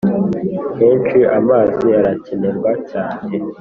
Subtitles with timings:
[0.77, 3.29] henshi amazi arakenerwa cyane.